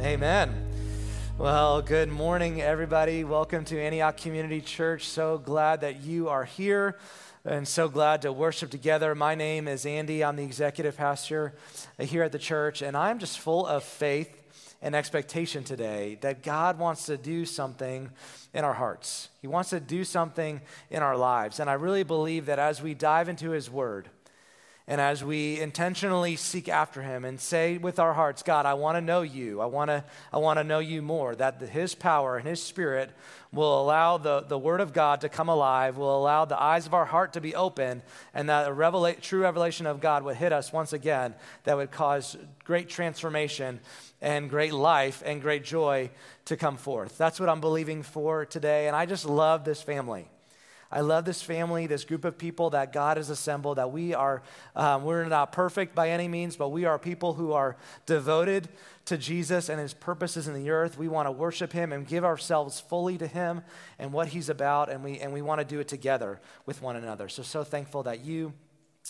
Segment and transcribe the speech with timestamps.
[0.00, 0.54] Amen.
[1.36, 3.22] Well, good morning, everybody.
[3.22, 5.06] Welcome to Antioch Community Church.
[5.06, 6.96] So glad that you are here
[7.44, 9.14] and so glad to worship together.
[9.14, 10.24] My name is Andy.
[10.24, 11.52] I'm the executive pastor
[11.98, 14.42] here at the church, and I'm just full of faith
[14.80, 18.08] and expectation today that God wants to do something
[18.54, 19.28] in our hearts.
[19.42, 21.60] He wants to do something in our lives.
[21.60, 24.08] And I really believe that as we dive into His Word,
[24.90, 28.96] and as we intentionally seek after him and say with our hearts, God, I want
[28.96, 29.60] to know you.
[29.60, 30.02] I want to,
[30.32, 31.36] I want to know you more.
[31.36, 33.12] That his power and his spirit
[33.52, 36.94] will allow the, the word of God to come alive, will allow the eyes of
[36.94, 38.02] our heart to be open,
[38.34, 41.92] and that a revela- true revelation of God would hit us once again that would
[41.92, 43.78] cause great transformation
[44.20, 46.10] and great life and great joy
[46.46, 47.16] to come forth.
[47.16, 48.88] That's what I'm believing for today.
[48.88, 50.26] And I just love this family.
[50.92, 54.42] I love this family, this group of people that God has assembled, that we are,
[54.74, 57.76] um, we're not perfect by any means, but we are people who are
[58.06, 58.68] devoted
[59.04, 60.98] to Jesus and his purposes in the earth.
[60.98, 63.62] We want to worship him and give ourselves fully to him
[64.00, 66.96] and what he's about, and we, and we want to do it together with one
[66.96, 67.28] another.
[67.28, 68.52] So, so thankful that you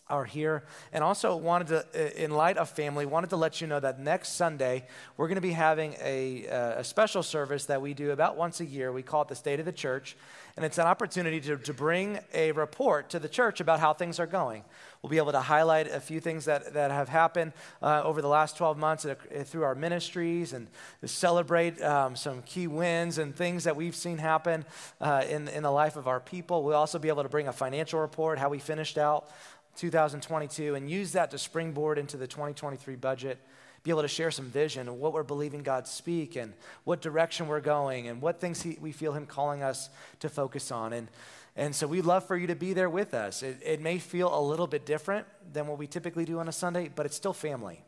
[0.08, 3.78] are here and also wanted to in light of family wanted to let you know
[3.78, 4.84] that next sunday
[5.16, 8.60] we're going to be having a, uh, a special service that we do about once
[8.60, 10.16] a year we call it the state of the church
[10.56, 14.18] and it's an opportunity to, to bring a report to the church about how things
[14.18, 14.64] are going.
[15.02, 18.28] We'll be able to highlight a few things that, that have happened uh, over the
[18.28, 20.68] last 12 months uh, through our ministries and
[21.04, 24.64] celebrate um, some key wins and things that we've seen happen
[25.00, 26.62] uh, in, in the life of our people.
[26.62, 29.30] We'll also be able to bring a financial report, how we finished out
[29.76, 33.38] 2022, and use that to springboard into the 2023 budget
[33.82, 36.52] be able to share some vision of what we're believing God speak and
[36.84, 39.88] what direction we're going and what things he, we feel Him calling us
[40.20, 40.92] to focus on.
[40.92, 41.08] And,
[41.56, 43.42] and so we'd love for you to be there with us.
[43.42, 46.52] It, it may feel a little bit different than what we typically do on a
[46.52, 47.82] Sunday, but it's still family.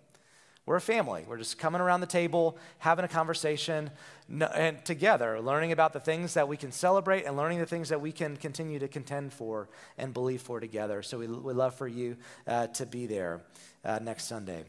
[0.64, 1.24] We're a family.
[1.26, 3.90] We're just coming around the table, having a conversation,
[4.30, 8.00] and together, learning about the things that we can celebrate and learning the things that
[8.00, 9.68] we can continue to contend for
[9.98, 11.02] and believe for together.
[11.02, 13.40] So we, would love for you uh, to be there
[13.84, 14.64] uh, next Sunday.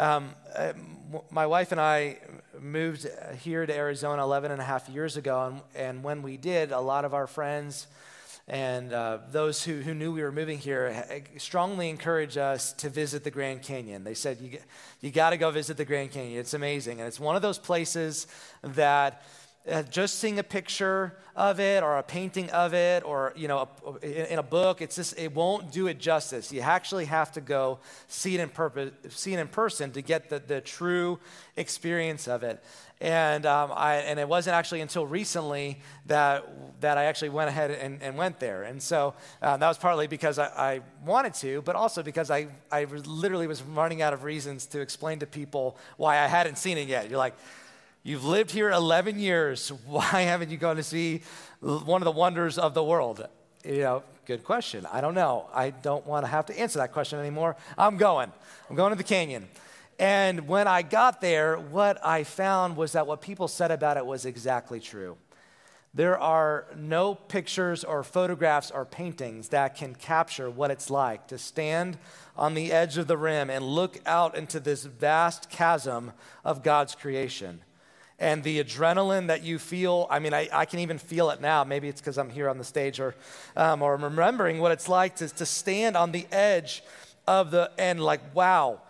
[0.00, 0.72] Um, uh,
[1.30, 2.16] my wife and I
[2.58, 3.06] moved
[3.42, 6.80] here to Arizona 11 and a half years ago, and, and when we did, a
[6.80, 7.86] lot of our friends
[8.48, 11.04] and uh, those who, who knew we were moving here
[11.36, 14.02] strongly encouraged us to visit the Grand Canyon.
[14.02, 14.58] They said, You,
[15.02, 16.40] you got to go visit the Grand Canyon.
[16.40, 16.98] It's amazing.
[16.98, 18.26] And it's one of those places
[18.62, 19.22] that
[19.68, 23.68] uh, just seeing a picture of it or a painting of it or you know
[23.86, 26.52] a, in, in, a book it's just it won't do it justice.
[26.52, 27.78] You actually have to go
[28.08, 31.18] see it in purpose see it in person to get the, the true
[31.56, 32.62] experience of it.
[33.02, 37.70] And um, I, and it wasn't actually until recently that that I actually went ahead
[37.70, 38.62] and, and went there.
[38.62, 42.48] And so uh, that was partly because I, I wanted to but also because I,
[42.72, 46.78] I literally was running out of reasons to explain to people why I hadn't seen
[46.78, 47.08] it yet.
[47.08, 47.34] You're like
[48.02, 49.68] You've lived here 11 years.
[49.86, 51.20] Why haven't you gone to see
[51.60, 53.28] one of the wonders of the world?
[53.62, 54.86] You know, good question.
[54.90, 55.50] I don't know.
[55.52, 57.56] I don't want to have to answer that question anymore.
[57.76, 58.32] I'm going.
[58.70, 59.48] I'm going to the canyon.
[59.98, 64.06] And when I got there, what I found was that what people said about it
[64.06, 65.18] was exactly true.
[65.92, 71.36] There are no pictures or photographs or paintings that can capture what it's like to
[71.36, 71.98] stand
[72.34, 76.12] on the edge of the rim and look out into this vast chasm
[76.46, 77.60] of God's creation
[78.20, 80.06] and the adrenaline that you feel.
[80.10, 81.64] I mean, I, I can even feel it now.
[81.64, 83.14] Maybe it's because I'm here on the stage or,
[83.56, 86.84] um, or I'm remembering what it's like to, to stand on the edge
[87.26, 88.82] of the, and like, wow,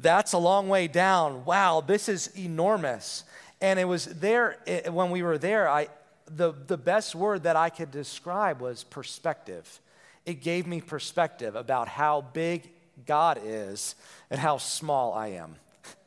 [0.00, 1.46] that's a long way down.
[1.46, 3.24] Wow, this is enormous.
[3.60, 5.88] And it was there, it, when we were there, I,
[6.26, 9.80] the, the best word that I could describe was perspective.
[10.26, 12.68] It gave me perspective about how big
[13.06, 13.94] God is
[14.30, 15.56] and how small I am.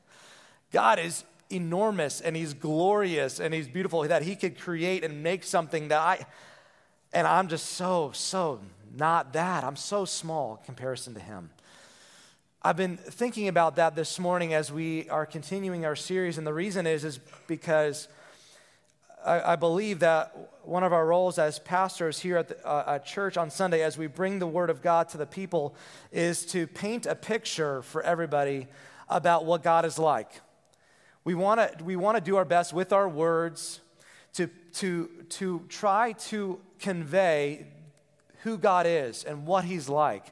[0.72, 5.44] God is enormous and he's glorious and he's beautiful that he could create and make
[5.44, 6.26] something that I,
[7.14, 8.60] and I'm just so, so
[8.96, 9.64] not that.
[9.64, 11.50] I'm so small in comparison to him.
[12.64, 16.54] I've been thinking about that this morning as we are continuing our series, and the
[16.54, 18.08] reason is, is because
[19.26, 23.06] I, I believe that one of our roles as pastors here at, the, uh, at
[23.06, 25.74] church on Sunday, as we bring the Word of God to the people,
[26.12, 28.68] is to paint a picture for everybody
[29.10, 30.42] about what God is like
[31.24, 33.82] we want to we want to do our best with our words
[34.34, 37.66] to, to, to try to convey
[38.44, 40.26] who God is and what He's like.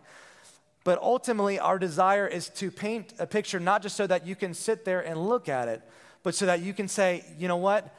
[0.84, 4.54] But ultimately, our desire is to paint a picture not just so that you can
[4.54, 5.82] sit there and look at it,
[6.24, 7.96] but so that you can say, you know what?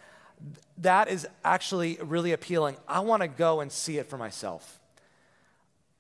[0.78, 2.76] That is actually really appealing.
[2.88, 4.79] I want to go and see it for myself.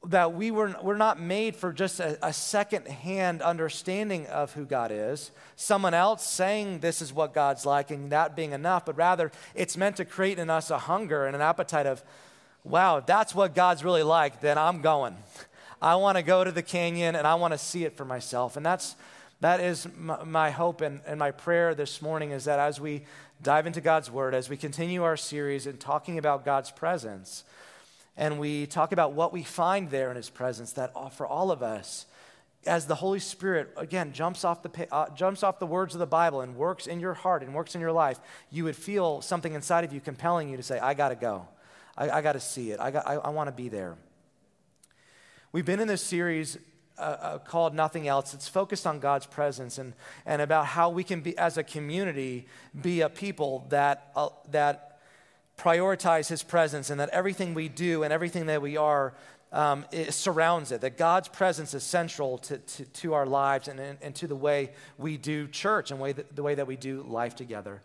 [0.06, 4.90] That we were, we're not made for just a, a second-hand understanding of who God
[4.90, 9.30] is, someone else saying this is what God's like and that being enough, but rather
[9.54, 12.02] it's meant to create in us a hunger and an appetite of,
[12.64, 15.16] wow, if that's what God's really like, then I'm going.
[15.82, 18.56] I want to go to the canyon and I want to see it for myself.
[18.56, 18.96] And that's,
[19.40, 23.02] that is my, my hope and, and my prayer this morning is that as we
[23.42, 27.44] dive into God's word, as we continue our series in talking about God's presence,
[28.20, 31.62] and we talk about what we find there in his presence, that for all of
[31.62, 32.04] us,
[32.66, 36.06] as the Holy Spirit, again, jumps off, the, uh, jumps off the words of the
[36.06, 38.20] Bible and works in your heart and works in your life,
[38.50, 41.48] you would feel something inside of you compelling you to say, I got to go.
[41.96, 42.78] I, I got to see it.
[42.78, 43.96] I, I, I want to be there.
[45.52, 46.58] We've been in this series
[46.98, 48.34] uh, uh, called Nothing Else.
[48.34, 49.94] It's focused on God's presence and,
[50.26, 52.46] and about how we can be, as a community,
[52.78, 54.89] be a people that, uh, that
[55.60, 59.12] prioritize His presence and that everything we do and everything that we are
[59.52, 60.80] um, surrounds it.
[60.80, 64.36] That God's presence is central to, to, to our lives and, and, and, to the
[64.36, 67.82] way we do church and way that, the way that we do life together.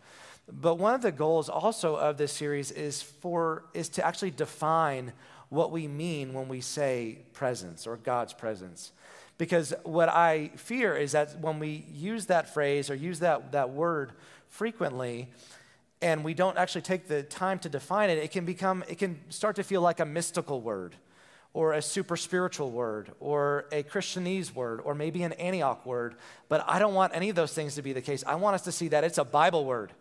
[0.51, 5.11] But one of the goals also of this series is, for, is to actually define
[5.49, 8.91] what we mean when we say presence or God's presence.
[9.37, 13.71] Because what I fear is that when we use that phrase or use that, that
[13.71, 14.11] word
[14.49, 15.29] frequently,
[16.01, 19.19] and we don't actually take the time to define it, it can become, it can
[19.29, 20.95] start to feel like a mystical word
[21.53, 26.15] or a super spiritual word or a Christianese word or maybe an Antioch word.
[26.49, 28.23] But I don't want any of those things to be the case.
[28.27, 29.93] I want us to see that it's a Bible word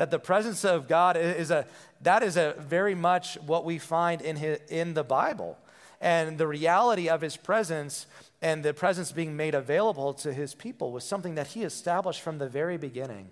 [0.00, 1.66] that the presence of God is a,
[2.00, 5.58] that is a very much what we find in, his, in the Bible.
[6.00, 8.06] And the reality of his presence
[8.40, 12.38] and the presence being made available to his people was something that he established from
[12.38, 13.28] the very beginning.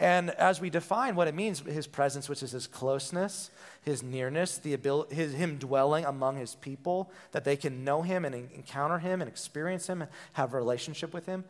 [0.00, 3.50] And as we define what it means, his presence, which is his closeness,
[3.82, 8.24] his nearness, the ability, his, him dwelling among his people, that they can know him
[8.24, 11.44] and encounter him and experience him and have a relationship with him.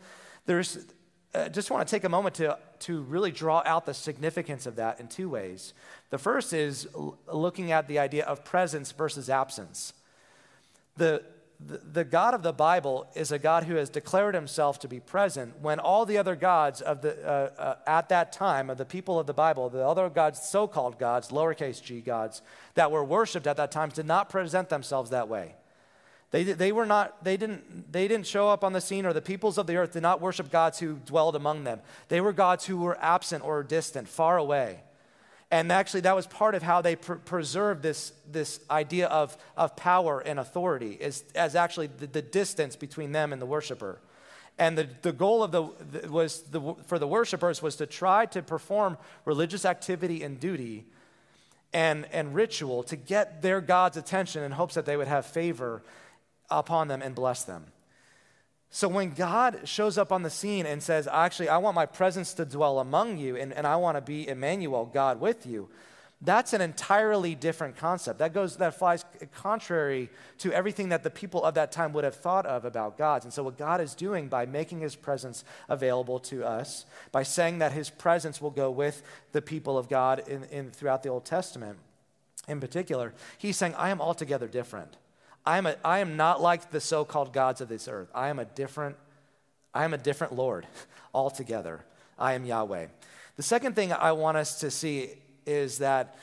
[0.46, 0.86] There's,
[1.34, 4.76] uh, just want to take a moment to, to really draw out the significance of
[4.76, 5.74] that in two ways.
[6.08, 6.88] The first is
[7.30, 9.92] looking at the idea of presence versus absence.
[10.96, 11.22] The,
[11.60, 15.60] the, God of the Bible is a God who has declared himself to be present
[15.60, 19.19] when all the other gods of the, uh, uh, at that time, of the people
[19.19, 22.43] of the Bible, the other gods, so called gods, lowercase g gods,
[22.75, 25.56] that were worshiped at that time, did not present themselves that way.
[26.31, 29.22] They, they were not, they didn't, they didn't show up on the scene, or the
[29.22, 31.81] peoples of the earth did not worship gods who dwelled among them.
[32.08, 34.82] They were gods who were absent or distant, far away.
[35.50, 39.76] And actually, that was part of how they pr- preserved this, this idea of, of
[39.76, 43.98] power and authority, is, as actually the, the distance between them and the worshiper.
[44.58, 45.62] And the, the goal of the,
[46.10, 50.84] was the, for the worshipers was to try to perform religious activity and duty
[51.72, 55.82] and, and ritual to get their God's attention in hopes that they would have favor
[56.50, 57.66] upon them and bless them.
[58.70, 62.34] So when God shows up on the scene and says, Actually, I want my presence
[62.34, 65.68] to dwell among you and, and I want to be Emmanuel, God with you,
[66.20, 68.18] that's an entirely different concept.
[68.18, 72.16] That goes that flies contrary to everything that the people of that time would have
[72.16, 73.22] thought of about God.
[73.22, 77.60] And so what God is doing by making his presence available to us, by saying
[77.60, 81.24] that his presence will go with the people of God in, in throughout the Old
[81.24, 81.78] Testament
[82.48, 84.96] in particular, he's saying, I am altogether different.
[85.44, 88.11] I am, a, I am not like the so called gods of this earth.
[88.14, 88.96] I am a different,
[89.75, 90.67] I am a different Lord
[91.14, 91.85] altogether.
[92.19, 92.87] I am Yahweh.
[93.37, 95.11] The second thing I want us to see
[95.47, 96.16] is that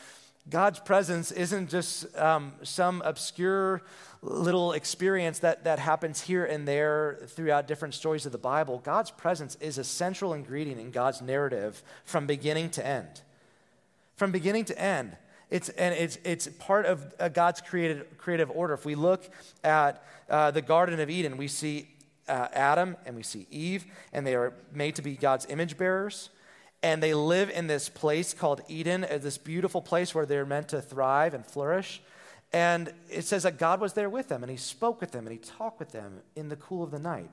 [0.49, 3.81] God's presence isn't just um, some obscure
[4.21, 8.79] little experience that, that happens here and there throughout different stories of the Bible.
[8.83, 13.21] God's presence is a central ingredient in God's narrative from beginning to end.
[14.15, 15.17] From beginning to end.
[15.55, 18.73] It's, and it's, it's part of uh, God's created, creative order.
[18.73, 19.29] If we look
[19.63, 21.87] at uh, the Garden of Eden, we see
[22.27, 26.29] uh, Adam and we see Eve, and they are made to be God's image bearers.
[26.83, 30.67] And they live in this place called Eden, uh, this beautiful place where they're meant
[30.69, 32.01] to thrive and flourish.
[32.51, 35.31] And it says that God was there with them, and He spoke with them, and
[35.31, 37.29] He talked with them in the cool of the night.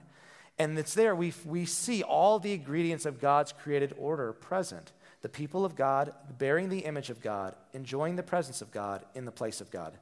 [0.60, 5.28] And it's there we, we see all the ingredients of God's created order present the
[5.28, 9.32] people of God, bearing the image of God, enjoying the presence of God in the
[9.32, 9.94] place of God.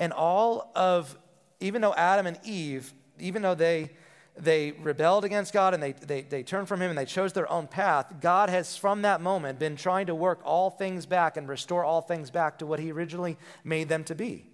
[0.00, 1.16] And all of,
[1.60, 3.90] even though Adam and Eve, even though they,
[4.36, 7.50] they rebelled against God and they, they, they turned from Him and they chose their
[7.52, 11.46] own path, God has from that moment been trying to work all things back and
[11.46, 14.46] restore all things back to what He originally made them to be.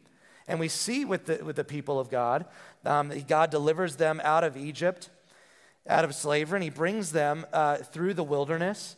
[0.48, 2.46] And we see with the, with the people of God,
[2.84, 5.10] um, God delivers them out of Egypt,
[5.86, 8.96] out of slavery, and He brings them uh, through the wilderness.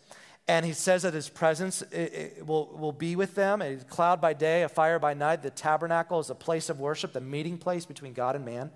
[0.51, 3.63] And he says that his presence it, it will, will be with them.
[3.63, 5.45] A cloud by day, a fire by night.
[5.45, 8.73] The tabernacle is a place of worship, the meeting place between God and man.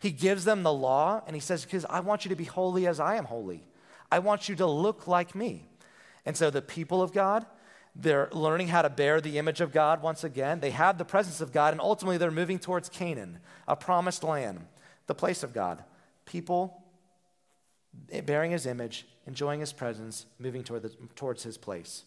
[0.00, 2.86] He gives them the law, and he says, Because I want you to be holy
[2.86, 3.62] as I am holy.
[4.10, 5.66] I want you to look like me.
[6.24, 7.44] And so the people of God,
[7.94, 10.60] they're learning how to bear the image of God once again.
[10.60, 14.64] They have the presence of God, and ultimately they're moving towards Canaan, a promised land,
[15.06, 15.84] the place of God.
[16.24, 16.82] People
[18.24, 22.04] bearing his image, enjoying his presence, moving toward the, towards his place.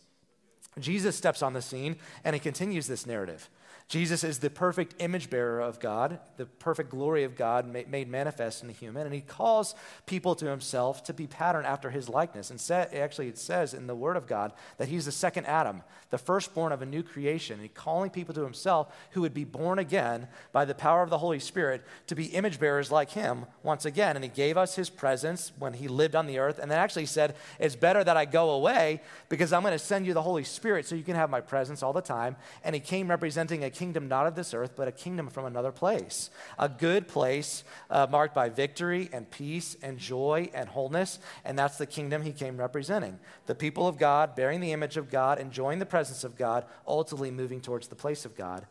[0.80, 3.50] Jesus steps on the scene and he continues this narrative.
[3.92, 8.62] Jesus is the perfect image bearer of God, the perfect glory of God made manifest
[8.62, 12.52] in the human, and he calls people to himself to be patterned after his likeness.
[12.52, 16.18] And actually, it says in the Word of God that he's the second Adam, the
[16.18, 19.78] firstborn of a new creation, and he's calling people to himself who would be born
[19.78, 23.84] again by the power of the Holy Spirit to be image bearers like him once
[23.84, 24.16] again.
[24.16, 27.08] And he gave us his presence when he lived on the earth, and then actually
[27.08, 30.46] said, It's better that I go away because I'm going to send you the Holy
[30.46, 32.38] Spirit so you can have my presence all the time.
[32.64, 35.72] And he came representing a kingdom not of this earth, but a kingdom from another
[35.72, 36.30] place.
[36.60, 41.18] A good place uh, marked by victory and peace and joy and wholeness.
[41.44, 43.18] And that's the kingdom he came representing.
[43.48, 47.32] The people of God, bearing the image of God, enjoying the presence of God, ultimately
[47.32, 48.68] moving towards the place of God.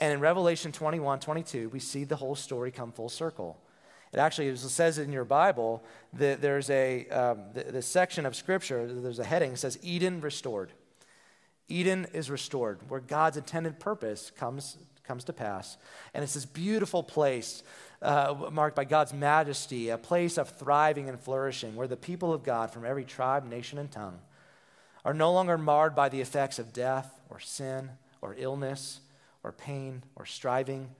[0.00, 3.60] And in Revelation 21 22, we see the whole story come full circle.
[4.12, 5.84] It actually says in your Bible
[6.14, 10.20] that there's a um, the, the section of Scripture, there's a heading that says Eden
[10.20, 10.72] restored.
[11.68, 15.76] Eden is restored, where God's intended purpose comes, comes to pass.
[16.14, 17.62] And it's this beautiful place
[18.00, 22.42] uh, marked by God's majesty, a place of thriving and flourishing, where the people of
[22.42, 24.18] God from every tribe, nation, and tongue
[25.04, 29.00] are no longer marred by the effects of death or sin or illness
[29.42, 30.90] or pain or striving.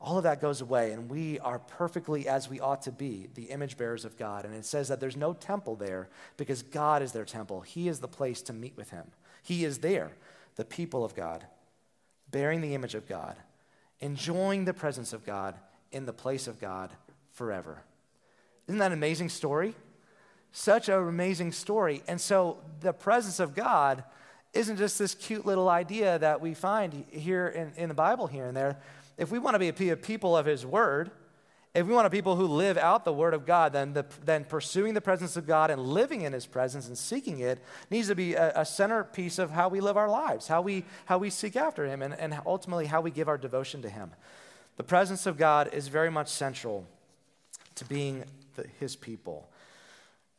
[0.00, 3.44] All of that goes away, and we are perfectly as we ought to be, the
[3.44, 4.44] image bearers of God.
[4.44, 7.60] And it says that there's no temple there because God is their temple.
[7.60, 9.04] He is the place to meet with Him.
[9.42, 10.12] He is there,
[10.56, 11.44] the people of God,
[12.30, 13.36] bearing the image of God,
[14.00, 15.56] enjoying the presence of God
[15.90, 16.90] in the place of God
[17.32, 17.82] forever.
[18.68, 19.74] Isn't that an amazing story?
[20.52, 22.02] Such an amazing story.
[22.06, 24.04] And so the presence of God
[24.52, 28.46] isn't just this cute little idea that we find here in, in the Bible here
[28.46, 28.78] and there.
[29.16, 31.10] If we want to be a people of His Word,
[31.74, 34.44] if we want a people who live out the Word of God, then, the, then
[34.44, 38.14] pursuing the presence of God and living in His presence and seeking it needs to
[38.14, 41.56] be a, a centerpiece of how we live our lives, how we, how we seek
[41.56, 44.10] after Him, and, and ultimately how we give our devotion to Him.
[44.76, 46.86] The presence of God is very much central
[47.76, 48.24] to being
[48.56, 49.48] the, His people.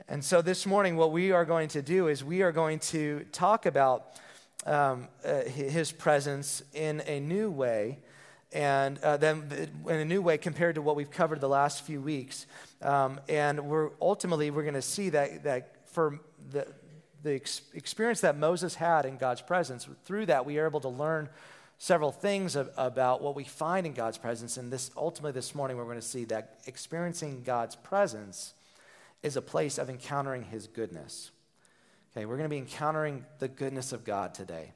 [0.07, 3.25] And so this morning, what we are going to do is we are going to
[3.31, 4.05] talk about
[4.67, 7.97] um, uh, His presence in a new way
[8.53, 9.50] and uh, then
[9.88, 12.45] in a new way compared to what we've covered the last few weeks.
[12.81, 16.19] Um, and we're ultimately we're going to see that that for
[16.51, 16.67] the
[17.24, 20.89] the ex- experience that Moses had in God's presence, through that we are able to
[20.89, 21.29] learn
[21.77, 24.57] several things of, about what we find in God's presence.
[24.57, 28.53] And this ultimately this morning we're going to see that experiencing God's presence
[29.24, 31.31] is a place of encountering His goodness.
[32.15, 34.74] Okay, we're going to be encountering the goodness of God today.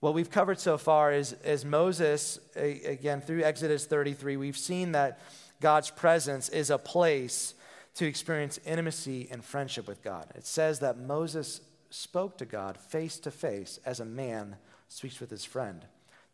[0.00, 5.20] What we've covered so far is, is Moses, again, through Exodus 33, we've seen that
[5.60, 7.54] God's presence is a place
[7.96, 10.26] to experience intimacy and friendship with God.
[10.34, 14.56] It says that Moses spoke to God face to face as a man
[14.88, 15.84] speaks with his friend.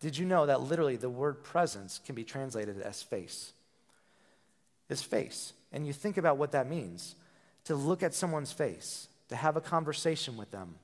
[0.00, 3.52] Did you know that literally the word presence can be translated as face?
[4.88, 5.54] Is face.
[5.72, 7.16] And you think about what that means
[7.64, 10.76] to look at someone's face, to have a conversation with them,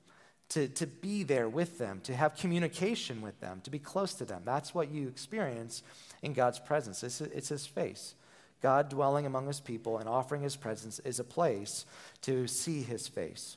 [0.53, 4.25] to, to be there with them, to have communication with them, to be close to
[4.25, 4.43] them.
[4.45, 5.83] That's what you experience
[6.23, 7.03] in God's presence.
[7.03, 8.15] It's, it's His face.
[8.61, 11.87] God dwelling among His people and offering His presence is a place
[12.23, 13.57] to see His face.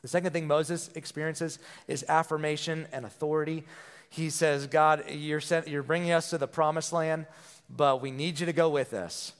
[0.00, 3.64] The second thing Moses experiences is affirmation and authority.
[4.08, 7.26] He says, God, you're, sent, you're bringing us to the promised land,
[7.68, 9.32] but we need you to go with us.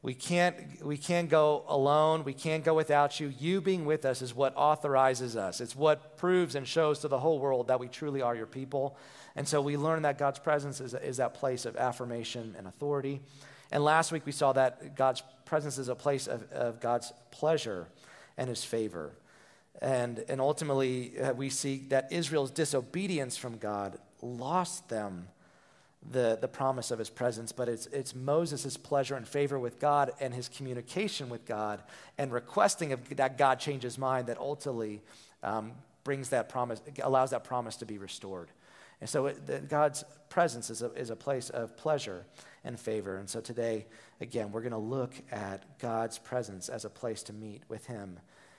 [0.00, 2.22] We can't, we can't go alone.
[2.22, 3.32] We can't go without you.
[3.36, 5.60] You being with us is what authorizes us.
[5.60, 8.96] It's what proves and shows to the whole world that we truly are your people.
[9.34, 13.20] And so we learn that God's presence is, is that place of affirmation and authority.
[13.72, 17.88] And last week we saw that God's presence is a place of, of God's pleasure
[18.36, 19.12] and his favor.
[19.82, 25.28] And, and ultimately, uh, we see that Israel's disobedience from God lost them
[26.10, 30.12] the, the promise of his presence, but it's, it's Moses' pleasure and favor with God
[30.20, 31.82] and his communication with God
[32.16, 35.02] and requesting of, that God change his mind that ultimately
[35.42, 35.72] um,
[36.04, 38.48] brings that promise, allows that promise to be restored.
[39.00, 42.24] And so it, the, God's presence is a, is a place of pleasure
[42.64, 43.16] and favor.
[43.16, 43.86] And so today,
[44.20, 48.18] again, we're going to look at God's presence as a place to meet with him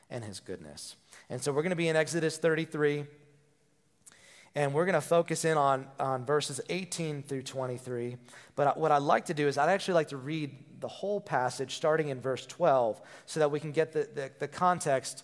[0.09, 0.95] and his goodness.
[1.29, 3.05] And so we're going to be in Exodus 33.
[4.55, 8.17] And we're going to focus in on, on verses 18 through 23.
[8.55, 11.75] But what I'd like to do is, I'd actually like to read the whole passage
[11.75, 15.23] starting in verse 12 so that we can get the, the, the context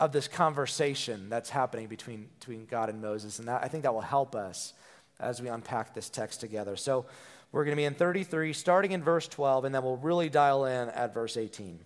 [0.00, 3.38] of this conversation that's happening between, between God and Moses.
[3.38, 4.72] And that, I think that will help us
[5.20, 6.76] as we unpack this text together.
[6.76, 7.06] So
[7.52, 10.64] we're going to be in 33, starting in verse 12, and then we'll really dial
[10.64, 11.78] in at verse 18.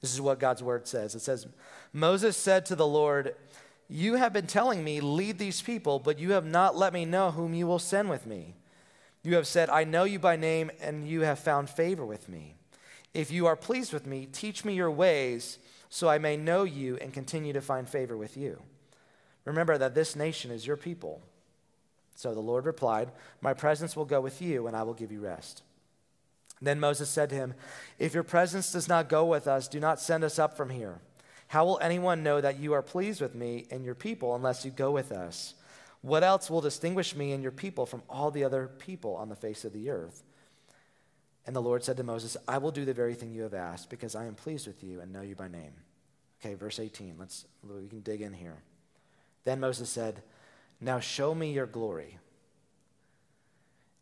[0.00, 1.14] This is what God's word says.
[1.14, 1.46] It says,
[1.92, 3.36] Moses said to the Lord,
[3.94, 7.30] You have been telling me, lead these people, but you have not let me know
[7.30, 8.54] whom you will send with me.
[9.22, 12.54] You have said, I know you by name, and you have found favor with me.
[13.12, 15.58] If you are pleased with me, teach me your ways,
[15.90, 18.62] so I may know you and continue to find favor with you.
[19.44, 21.20] Remember that this nation is your people.
[22.14, 25.20] So the Lord replied, My presence will go with you, and I will give you
[25.20, 25.64] rest.
[26.62, 27.52] Then Moses said to him,
[27.98, 31.02] If your presence does not go with us, do not send us up from here.
[31.52, 34.70] How will anyone know that you are pleased with me and your people unless you
[34.70, 35.52] go with us?
[36.00, 39.36] What else will distinguish me and your people from all the other people on the
[39.36, 40.22] face of the earth?
[41.46, 43.90] And the Lord said to Moses, I will do the very thing you have asked,
[43.90, 45.74] because I am pleased with you and know you by name.
[46.40, 47.16] Okay, verse 18.
[47.18, 48.56] Let's we can dig in here.
[49.44, 50.22] Then Moses said,
[50.80, 52.16] Now show me your glory.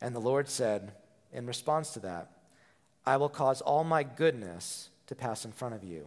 [0.00, 0.92] And the Lord said,
[1.32, 2.30] in response to that,
[3.04, 6.06] I will cause all my goodness to pass in front of you,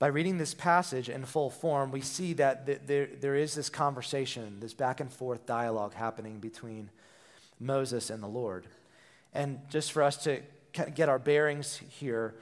[0.00, 4.56] By reading this passage in full form, we see that there, there is this conversation,
[4.58, 6.88] this back and forth dialogue happening between
[7.60, 8.64] Moses and the Lord.
[9.34, 10.40] And just for us to
[10.94, 12.34] get our bearings here,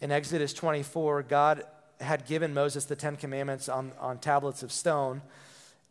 [0.00, 1.64] in Exodus 24, God
[2.00, 5.20] had given Moses the Ten Commandments on, on tablets of stone.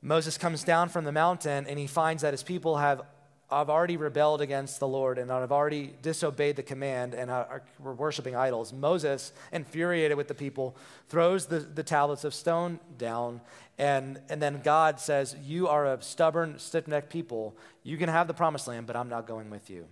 [0.02, 3.04] Moses comes down from the mountain and he finds that his people have
[3.52, 8.36] have already rebelled against the Lord and I've already disobeyed the command and are worshiping
[8.36, 8.72] idols.
[8.72, 10.76] Moses, infuriated with the people,
[11.10, 13.42] throws the, the tablets of stone down,
[13.78, 17.58] and, and then God says, You are a stubborn, stiff necked people.
[17.84, 19.88] You can have the promised land, but I'm not going with you.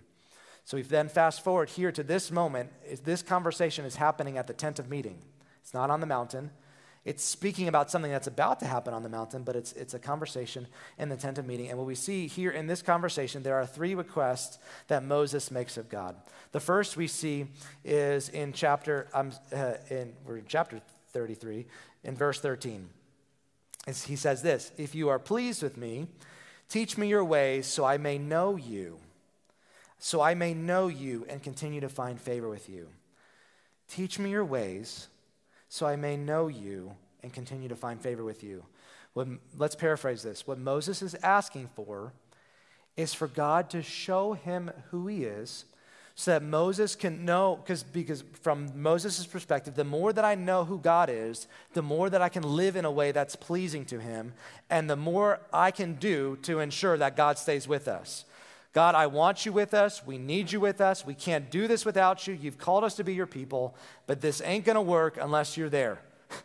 [0.64, 2.70] So we then fast forward here to this moment.
[3.04, 5.18] This conversation is happening at the tent of meeting.
[5.62, 6.50] It's not on the mountain.
[7.04, 9.98] It's speaking about something that's about to happen on the mountain, but it's, it's a
[9.98, 10.66] conversation
[10.98, 11.68] in the tent of meeting.
[11.70, 14.58] And what we see here in this conversation, there are three requests
[14.88, 16.16] that Moses makes of God.
[16.52, 17.46] The first we see
[17.84, 20.82] is in chapter, um, uh, in, we're in chapter
[21.12, 21.66] 33,
[22.04, 22.90] in verse 13.
[23.86, 26.06] It's, he says this If you are pleased with me,
[26.68, 28.98] teach me your ways so I may know you,
[29.98, 32.88] so I may know you and continue to find favor with you.
[33.88, 35.08] Teach me your ways
[35.70, 38.64] so I may know you and continue to find favor with you.
[39.14, 40.46] What, let's paraphrase this.
[40.46, 42.12] What Moses is asking for
[42.96, 45.64] is for God to show him who he is
[46.16, 50.64] so that Moses can know, because because from Moses' perspective, the more that I know
[50.64, 54.00] who God is, the more that I can live in a way that's pleasing to
[54.00, 54.34] him,
[54.68, 58.24] and the more I can do to ensure that God stays with us.
[58.72, 60.06] God, I want you with us.
[60.06, 61.04] We need you with us.
[61.04, 62.34] We can't do this without you.
[62.34, 63.74] You've called us to be your people,
[64.06, 66.00] but this ain't going to work unless you're there.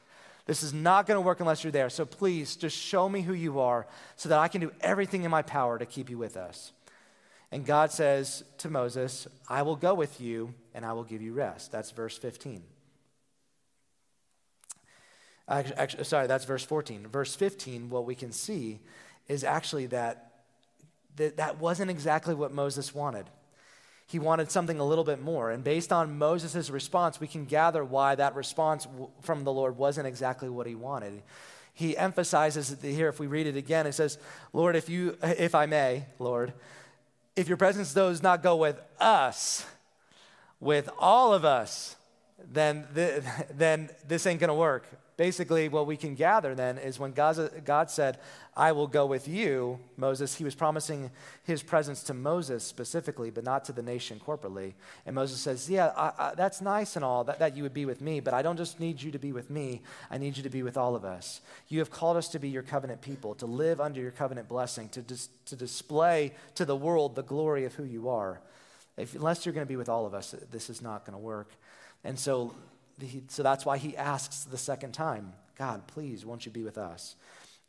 [0.48, 1.90] This is not going to work unless you're there.
[1.90, 5.32] So please just show me who you are so that I can do everything in
[5.32, 6.72] my power to keep you with us.
[7.52, 11.34] And God says to Moses, I will go with you and I will give you
[11.34, 11.72] rest.
[11.72, 12.62] That's verse 15.
[15.48, 17.08] Actually, sorry, that's verse 14.
[17.08, 18.82] Verse 15, what we can see
[19.28, 20.35] is actually that
[21.18, 23.30] that that wasn't exactly what Moses wanted.
[24.08, 25.50] He wanted something a little bit more.
[25.50, 28.88] And based on Moses' response, we can gather why that response
[29.22, 31.24] from the Lord wasn't exactly what he wanted.
[31.74, 34.18] He emphasizes here, if we read it again, it says,
[34.54, 36.54] Lord, if you, if I may, Lord,
[37.36, 39.66] if your presence does not go with us,
[40.60, 41.96] with all of us,
[42.52, 43.24] then, th-
[43.54, 44.86] then this ain't to work
[45.18, 48.20] basically, what we can gather then is when God, God said,
[48.56, 51.12] I will go with you, Moses, he was promising
[51.44, 54.74] his presence to Moses specifically, but not to the nation corporately.
[55.06, 57.86] And Moses says, Yeah, I, I, that's nice and all that, that you would be
[57.86, 60.44] with me, but I don't just need you to be with me, I need you
[60.44, 61.42] to be with all of us.
[61.68, 64.90] You have called us to be your covenant people, to live under your covenant blessing,
[64.90, 68.40] to, dis, to display to the world the glory of who you are.
[68.98, 71.22] If, unless you're going to be with all of us, this is not going to
[71.22, 71.50] work.
[72.06, 72.54] And so
[73.28, 77.16] so that's why he asks the second time, God, please, won't you be with us?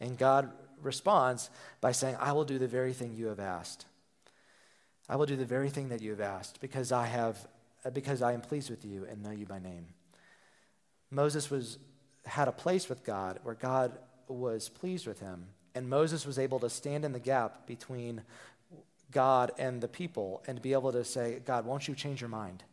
[0.01, 0.51] And God
[0.83, 3.87] responds by saying, I will do the very thing you have asked.
[5.09, 7.47] I will do the very thing that you have asked because I have
[7.85, 9.87] uh, because I am pleased with you and know you by name.
[11.11, 11.79] Moses was
[12.25, 13.93] had a place with God where God
[14.27, 18.23] was pleased with him and Moses was able to stand in the gap between
[19.13, 22.65] God and the people and be able to say, God, won't you change your mind?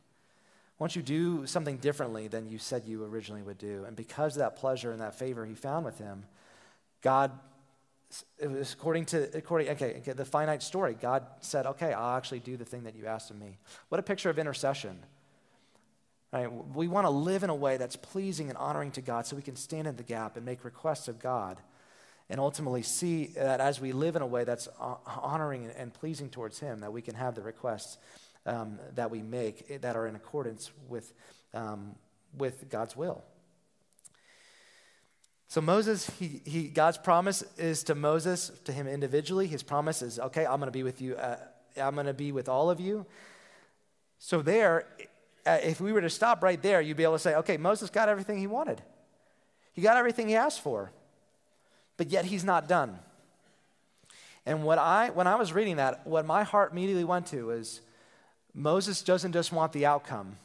[0.84, 3.86] Won't you do something differently than you said you originally would do?
[3.88, 6.26] And because of that pleasure and that favor he found with him,
[7.02, 7.32] God
[8.38, 10.94] it was according to according okay, okay, the finite story.
[11.00, 13.60] God said okay i'll actually do the thing that you asked of me.
[13.88, 15.00] What a picture of intercession
[16.34, 16.52] right?
[16.76, 19.42] We want to live in a way that's pleasing and honoring to god so we
[19.42, 21.62] can stand in the gap and make requests of god
[22.30, 24.68] and ultimately see that as we live in a way that's
[25.08, 27.98] honoring and pleasing towards him that we can have the requests
[28.46, 31.14] um, that we make that are in accordance with,
[31.54, 31.96] um,
[32.38, 33.24] with god's will
[35.54, 39.46] so Moses, he, he, God's promise is to Moses, to him individually.
[39.46, 41.16] His promise is, okay, I'm going to be with you.
[41.16, 41.38] Uh,
[41.80, 43.06] I'm going to be with all of you.
[44.18, 44.88] So there,
[45.46, 47.92] uh, if we were to stop right there, you'd be able to say, okay, Moses
[47.92, 48.82] got everything he wanted.
[49.74, 50.92] He got everything he asked for,
[51.98, 52.98] but yet he's not done.
[54.48, 57.82] And what I, when I was reading that, what my heart immediately went to is
[58.54, 60.38] Moses doesn't just want the outcome,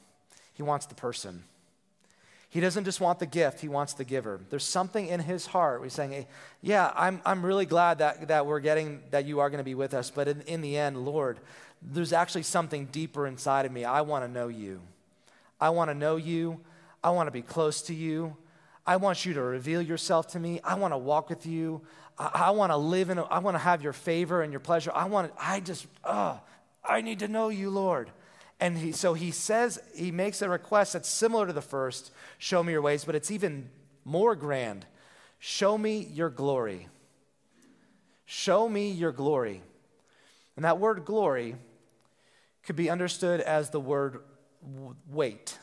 [0.54, 1.44] he wants the person.
[2.50, 4.40] He doesn't just want the gift, he wants the giver.
[4.48, 5.82] There's something in his heart.
[5.82, 6.26] He's saying,
[6.62, 9.74] Yeah, I'm, I'm really glad that, that we're getting, that you are going to be
[9.74, 10.10] with us.
[10.10, 11.40] But in, in the end, Lord,
[11.82, 13.84] there's actually something deeper inside of me.
[13.84, 14.80] I want to know you.
[15.60, 16.60] I want to know you.
[17.04, 18.36] I want to be close to you.
[18.86, 20.60] I want you to reveal yourself to me.
[20.64, 21.82] I want to walk with you.
[22.18, 24.60] I, I want to live in, a, I want to have your favor and your
[24.60, 24.90] pleasure.
[24.94, 26.40] I want, I just, oh,
[26.88, 28.10] I need to know you, Lord.
[28.60, 32.62] And he, so he says, he makes a request that's similar to the first show
[32.62, 33.70] me your ways, but it's even
[34.04, 34.86] more grand.
[35.38, 36.88] Show me your glory.
[38.24, 39.62] Show me your glory.
[40.56, 41.54] And that word glory
[42.64, 44.20] could be understood as the word
[45.08, 45.56] weight.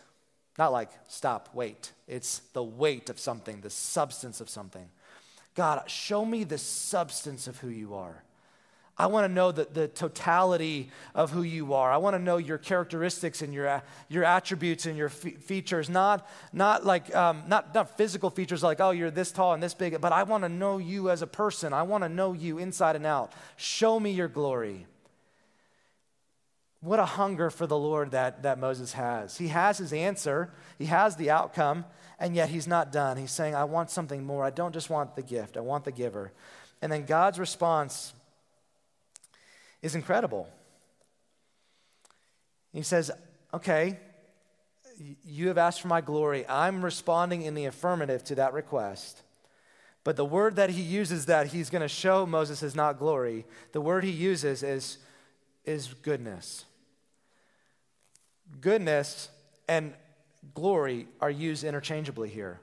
[0.57, 1.91] Not like stop, wait.
[2.07, 4.89] It's the weight of something, the substance of something.
[5.53, 8.23] God, show me the substance of who you are.
[8.97, 11.91] I want to know the, the totality of who you are.
[11.91, 16.85] I want to know your characteristics and your, your attributes and your features, not, not
[16.85, 20.13] like, um, not, not physical features like, oh, you're this tall and this big, but
[20.13, 21.73] I want to know you as a person.
[21.73, 23.33] I want to know you inside and out.
[23.57, 24.85] Show me your glory.
[26.79, 29.37] What a hunger for the Lord that, that Moses has.
[29.37, 31.83] He has his answer, he has the outcome,
[32.17, 33.17] and yet he's not done.
[33.17, 34.45] He's saying, I want something more.
[34.45, 36.31] I don't just want the gift, I want the giver.
[36.81, 38.13] And then God's response
[39.81, 40.49] is incredible.
[42.73, 43.11] He says,
[43.53, 43.97] Okay,
[45.25, 46.45] you have asked for my glory.
[46.47, 49.21] I'm responding in the affirmative to that request.
[50.03, 53.45] But the word that he uses that he's going to show Moses is not glory,
[53.71, 54.97] the word he uses is,
[55.65, 56.65] is goodness.
[58.61, 59.29] Goodness
[59.67, 59.93] and
[60.53, 62.59] glory are used interchangeably here.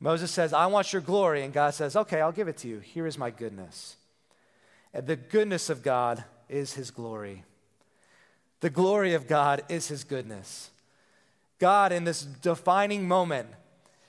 [0.00, 1.44] Moses says, I want your glory.
[1.44, 2.80] And God says, Okay, I'll give it to you.
[2.80, 3.96] Here is my goodness.
[4.92, 7.44] And the goodness of God is his glory.
[8.60, 10.70] The glory of God is his goodness.
[11.58, 13.48] God, in this defining moment,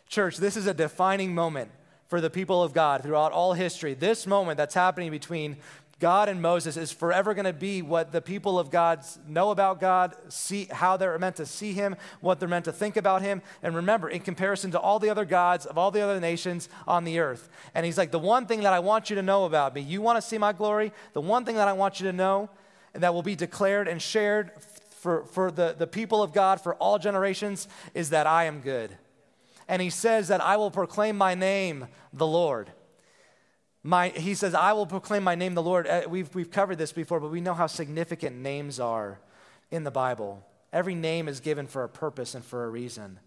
[0.07, 1.71] church, this is a defining moment
[2.07, 3.93] for the people of God throughout all history.
[3.93, 5.57] This moment that's happening between
[5.99, 9.79] God and Moses is forever going to be what the people of God know about
[9.79, 13.41] God, see how they're meant to see him, what they're meant to think about him.
[13.63, 17.05] And remember, in comparison to all the other gods of all the other nations on
[17.05, 17.47] the earth.
[17.73, 20.01] And he's like, the one thing that I want you to know about me, you
[20.01, 20.91] want to see my glory?
[21.13, 22.49] The one thing that I want you to know
[22.93, 24.51] and that will be declared and shared
[24.89, 28.97] for, for the, the people of God for all generations is that I am good.
[29.67, 32.71] And he says that I will proclaim my name, the Lord.
[33.85, 35.85] My, he says, I will proclaim my name, the Lord.
[35.85, 39.19] Uh, we've, we've covered this before, but we know how significant names are
[39.69, 40.43] in the Bible.
[40.73, 43.19] Every name is given for a purpose and for a reason.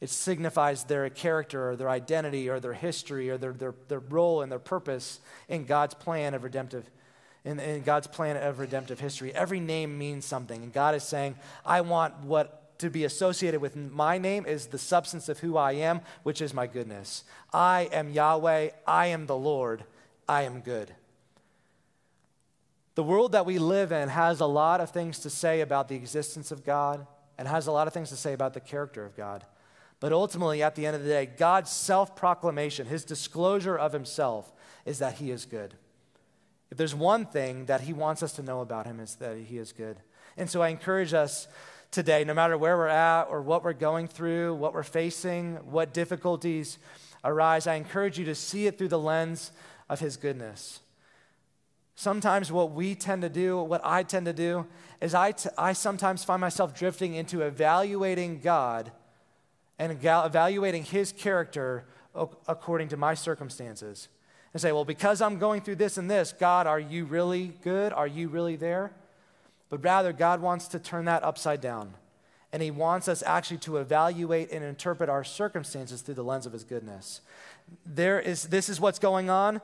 [0.00, 4.40] It signifies their character or their identity or their history or their, their, their role
[4.40, 6.88] and their purpose in God's plan of redemptive
[7.44, 9.34] in, in God's plan of redemptive history.
[9.34, 10.62] Every name means something.
[10.62, 14.78] And God is saying, I want what to be associated with my name is the
[14.78, 17.24] substance of who I am, which is my goodness.
[17.52, 19.84] I am Yahweh, I am the Lord,
[20.28, 20.94] I am good.
[22.94, 25.94] The world that we live in has a lot of things to say about the
[25.94, 27.06] existence of God
[27.38, 29.44] and has a lot of things to say about the character of God.
[30.00, 34.52] But ultimately, at the end of the day, God's self proclamation, his disclosure of himself,
[34.84, 35.74] is that he is good.
[36.70, 39.58] If there's one thing that he wants us to know about him, is that he
[39.58, 39.96] is good.
[40.36, 41.48] And so I encourage us
[41.90, 45.94] today, no matter where we're at or what we're going through, what we're facing, what
[45.94, 46.78] difficulties
[47.24, 49.52] arise, I encourage you to see it through the lens
[49.88, 50.80] of His goodness.
[51.94, 54.66] Sometimes, what we tend to do, what I tend to do,
[55.00, 58.92] is I, t- I sometimes find myself drifting into evaluating God
[59.78, 64.08] and evaluating His character according to my circumstances.
[64.52, 67.92] And say, well, because I'm going through this and this, God, are you really good?
[67.92, 68.92] Are you really there?
[69.68, 71.94] But rather, God wants to turn that upside down.
[72.52, 76.52] And He wants us actually to evaluate and interpret our circumstances through the lens of
[76.52, 77.20] His goodness.
[77.84, 79.60] There is, this is what's going on.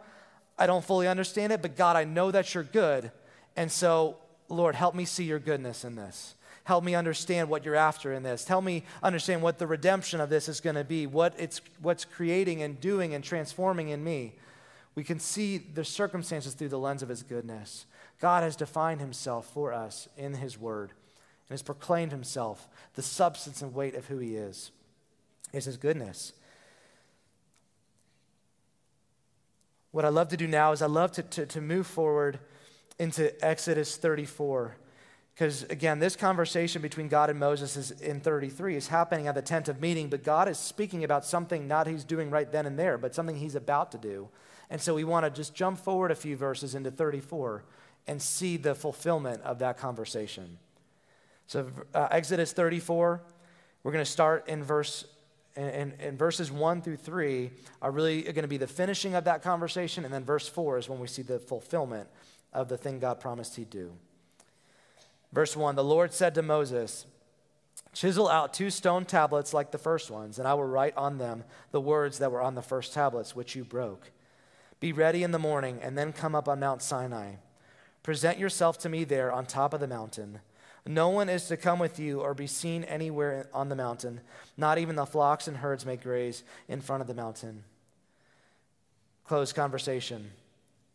[0.58, 3.10] I don't fully understand it, but God, I know that you're good.
[3.56, 4.16] And so,
[4.48, 6.34] Lord, help me see your goodness in this.
[6.64, 8.48] Help me understand what you're after in this.
[8.48, 12.06] Help me understand what the redemption of this is going to be, what it's what's
[12.06, 14.32] creating and doing and transforming in me.
[14.94, 17.84] We can see the circumstances through the lens of his goodness.
[18.20, 23.60] God has defined himself for us in his word and has proclaimed himself the substance
[23.60, 24.70] and weight of who he is.
[25.52, 26.32] Is his goodness.
[29.94, 32.40] What I love to do now is I love to, to, to move forward
[32.98, 34.76] into Exodus 34.
[35.33, 39.40] Because again, this conversation between God and Moses is in 33 is happening at the
[39.40, 42.76] tent of meeting, but God is speaking about something not he's doing right then and
[42.76, 44.28] there, but something he's about to do.
[44.68, 47.62] And so we want to just jump forward a few verses into 34
[48.09, 50.59] and see the fulfillment of that conversation.
[51.46, 53.22] So, uh, Exodus 34,
[53.85, 55.04] we're going to start in verse.
[55.56, 59.40] And, and, verses 1 through 3 are really going to be the finishing of that
[59.40, 60.04] conversation.
[60.04, 62.08] And then verse 4 is when we see the fulfillment
[62.52, 63.92] of the thing God promised he'd do.
[65.32, 67.06] Verse 1 The Lord said to Moses,
[67.92, 71.44] Chisel out two stone tablets like the first ones, and I will write on them
[71.70, 74.10] the words that were on the first tablets, which you broke.
[74.80, 77.34] Be ready in the morning, and then come up on Mount Sinai.
[78.02, 80.40] Present yourself to me there on top of the mountain.
[80.86, 84.20] No one is to come with you or be seen anywhere on the mountain.
[84.56, 87.64] Not even the flocks and herds may graze in front of the mountain.
[89.24, 90.30] Close conversation.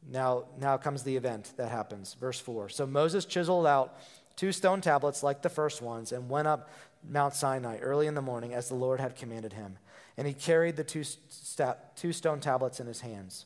[0.08, 2.14] Now, now comes the event that happens.
[2.14, 2.70] Verse 4.
[2.70, 3.98] So Moses chiseled out
[4.36, 6.70] two stone tablets like the first ones and went up
[7.08, 9.78] Mount Sinai early in the morning as the Lord had commanded him.
[10.18, 13.46] And he carried the two, sta- two stone tablets in his hands.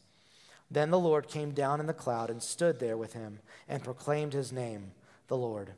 [0.70, 4.34] Then the Lord came down in the cloud and stood there with him and proclaimed
[4.34, 4.92] his name,
[5.28, 5.74] the Lord.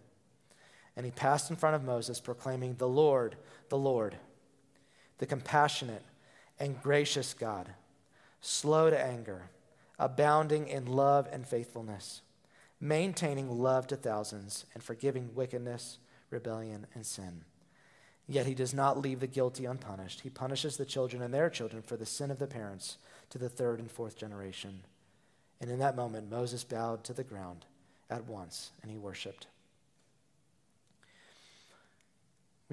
[0.95, 3.35] And he passed in front of Moses, proclaiming, The Lord,
[3.69, 4.15] the Lord,
[5.17, 6.03] the compassionate
[6.59, 7.69] and gracious God,
[8.41, 9.49] slow to anger,
[9.99, 12.21] abounding in love and faithfulness,
[12.79, 17.41] maintaining love to thousands, and forgiving wickedness, rebellion, and sin.
[18.27, 20.21] Yet he does not leave the guilty unpunished.
[20.21, 22.97] He punishes the children and their children for the sin of the parents
[23.29, 24.81] to the third and fourth generation.
[25.61, 27.65] And in that moment, Moses bowed to the ground
[28.09, 29.47] at once and he worshiped.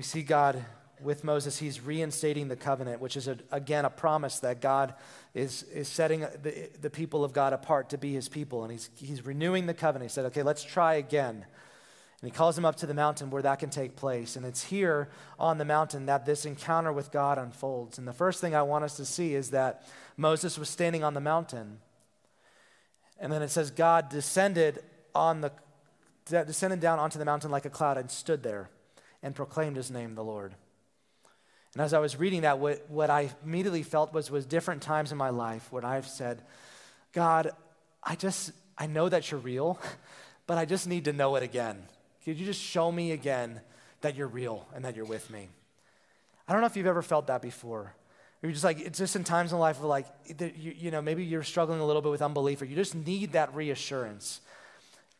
[0.02, 0.64] We see God
[1.00, 4.94] with Moses, he's reinstating the covenant, which is, a, again, a promise that God
[5.32, 8.64] is, is setting the, the people of God apart to be his people.
[8.64, 10.10] And he's, he's renewing the covenant.
[10.10, 11.46] He said, okay, let's try again.
[12.20, 14.34] And he calls him up to the mountain where that can take place.
[14.34, 17.96] And it's here on the mountain that this encounter with God unfolds.
[17.96, 19.86] And the first thing I want us to see is that
[20.16, 21.78] Moses was standing on the mountain.
[23.20, 24.82] And then it says God descended
[25.14, 25.52] on the
[26.26, 28.68] descended down onto the mountain like a cloud and stood there
[29.22, 30.54] and proclaimed his name, the Lord.
[31.74, 35.10] And as I was reading that, what, what I immediately felt was, was different times
[35.10, 36.42] in my life where I've said,
[37.12, 37.50] God,
[38.02, 39.78] I just, I know that you're real,
[40.46, 41.82] but I just need to know it again.
[42.24, 43.60] Could you just show me again
[44.02, 45.48] that you're real and that you're with me?
[46.46, 47.94] I don't know if you've ever felt that before.
[48.42, 50.06] You're just like, it's just in times in life where, like,
[50.38, 53.32] you, you know, maybe you're struggling a little bit with unbelief or you just need
[53.32, 54.40] that reassurance.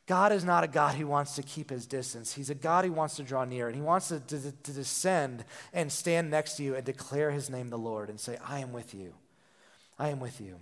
[0.07, 2.33] God is not a God who wants to keep his distance.
[2.33, 5.45] He's a God who wants to draw near, and he wants to, to, to, descend
[5.73, 8.73] and stand next to you and declare his name, the Lord, and say, I am
[8.73, 9.15] with you.
[9.99, 10.57] I am with you.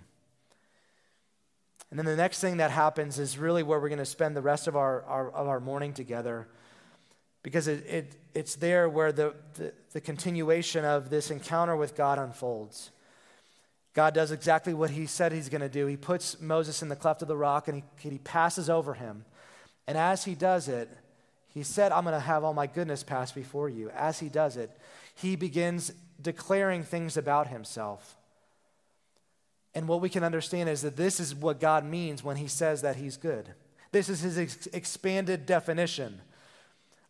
[1.89, 4.41] And then the next thing that happens is really where we're going to spend the
[4.41, 6.47] rest of our, our, of our morning together
[7.43, 12.19] because it, it, it's there where the, the, the continuation of this encounter with God
[12.19, 12.91] unfolds.
[13.93, 15.85] God does exactly what he said he's going to do.
[15.85, 19.25] He puts Moses in the cleft of the rock and he, he passes over him.
[19.87, 20.89] And as he does it,
[21.53, 23.89] he said, I'm going to have all my goodness pass before you.
[23.89, 24.71] As he does it,
[25.15, 25.91] he begins
[26.21, 28.15] declaring things about himself.
[29.73, 32.81] And what we can understand is that this is what God means when he says
[32.81, 33.53] that he's good.
[33.91, 36.21] This is his ex- expanded definition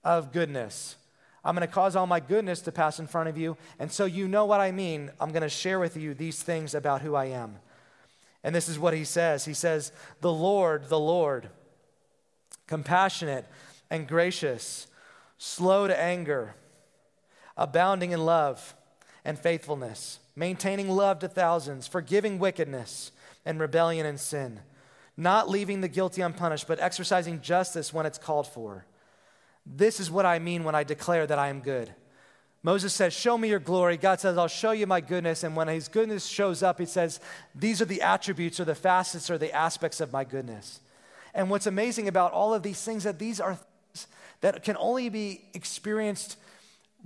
[0.03, 0.95] of goodness.
[1.43, 3.57] I'm going to cause all my goodness to pass in front of you.
[3.79, 5.11] And so you know what I mean.
[5.19, 7.57] I'm going to share with you these things about who I am.
[8.43, 11.49] And this is what he says He says, The Lord, the Lord,
[12.71, 13.45] compassionate
[13.89, 14.87] and gracious,
[15.37, 16.55] slow to anger,
[17.57, 18.75] abounding in love
[19.25, 23.11] and faithfulness, maintaining love to thousands, forgiving wickedness
[23.45, 24.61] and rebellion and sin,
[25.17, 28.85] not leaving the guilty unpunished, but exercising justice when it's called for.
[29.65, 31.93] This is what I mean when I declare that I am good.
[32.63, 33.97] Moses says, Show me your glory.
[33.97, 35.43] God says, I'll show you my goodness.
[35.43, 37.19] And when his goodness shows up, he says,
[37.53, 40.79] These are the attributes or the facets or the aspects of my goodness.
[41.33, 44.07] And what's amazing about all of these things that these are things
[44.41, 46.37] that can only be experienced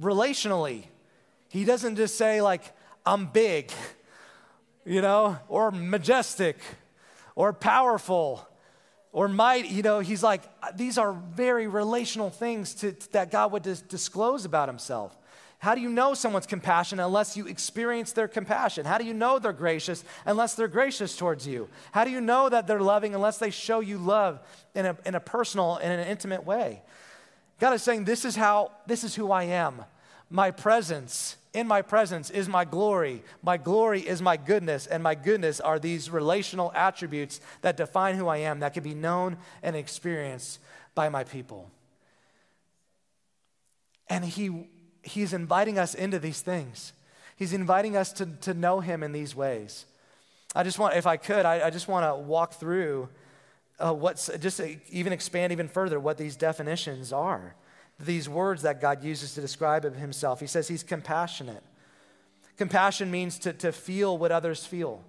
[0.01, 0.83] relationally.
[1.49, 2.63] He doesn't just say, like,
[3.05, 3.71] I'm big,
[4.85, 6.57] you know, or majestic,
[7.35, 8.47] or powerful,
[9.11, 9.69] or mighty.
[9.69, 10.43] You know, he's like,
[10.75, 15.17] these are very relational things to, that God would dis- disclose about himself.
[15.59, 18.85] How do you know someone's compassionate unless you experience their compassion?
[18.85, 21.69] How do you know they're gracious unless they're gracious towards you?
[21.91, 24.39] How do you know that they're loving unless they show you love
[24.75, 26.81] in a, in a personal and an intimate way?
[27.59, 29.83] God is saying, This is how, this is who I am.
[30.29, 33.23] My presence, in my presence is my glory.
[33.41, 38.27] My glory is my goodness, and my goodness are these relational attributes that define who
[38.27, 40.59] I am, that can be known and experienced
[40.95, 41.71] by my people.
[44.09, 44.67] And He
[45.05, 46.93] He's inviting us into these things.
[47.37, 49.85] He's inviting us to, to know Him in these ways.
[50.55, 53.09] I just want, if I could, I, I just want to walk through
[53.79, 57.55] uh, what's, just even expand even further what these definitions are.
[57.99, 60.39] These words that God uses to describe Himself.
[60.39, 61.63] He says He's compassionate.
[62.57, 65.03] Compassion means to, to feel what others feel,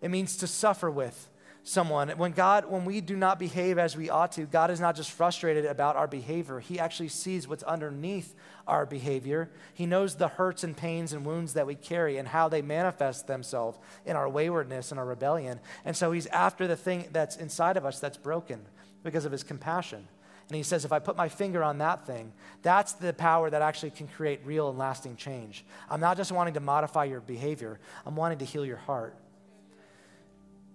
[0.00, 1.28] it means to suffer with
[1.64, 2.10] someone.
[2.10, 5.10] When God, when we do not behave as we ought to, God is not just
[5.10, 6.58] frustrated about our behavior.
[6.60, 8.34] He actually sees what's underneath
[8.66, 9.50] our behavior.
[9.74, 13.26] He knows the hurts and pains and wounds that we carry and how they manifest
[13.26, 15.60] themselves in our waywardness and our rebellion.
[15.84, 18.60] And so he's after the thing that's inside of us that's broken
[19.02, 20.06] because of his compassion.
[20.48, 23.62] And he says, if I put my finger on that thing, that's the power that
[23.62, 25.64] actually can create real and lasting change.
[25.88, 29.16] I'm not just wanting to modify your behavior, I'm wanting to heal your heart.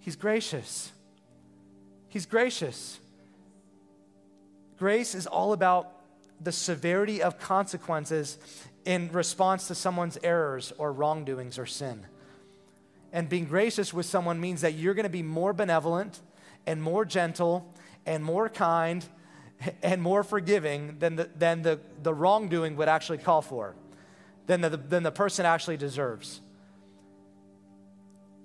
[0.07, 0.93] He's gracious.
[2.07, 2.97] He's gracious.
[4.79, 5.91] Grace is all about
[6.39, 8.37] the severity of consequences
[8.85, 12.05] in response to someone's errors or wrongdoings or sin.
[13.11, 16.21] And being gracious with someone means that you're going to be more benevolent
[16.65, 19.05] and more gentle and more kind
[19.83, 23.75] and more forgiving than the, than the, the wrongdoing would actually call for,
[24.45, 26.39] than the, than the person actually deserves.